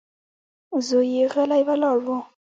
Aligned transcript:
زوی 0.87 1.07
يې 1.17 1.25
غلی 1.33 1.61
ولاړ 1.67 1.97
و. 2.05 2.07